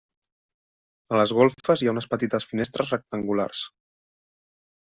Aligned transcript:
A 1.15 1.19
les 1.19 1.33
golfes 1.39 1.83
hi 1.85 1.89
ha 1.89 1.93
unes 1.95 2.09
petites 2.15 2.49
finestres 2.53 2.95
rectangulars. 2.97 3.63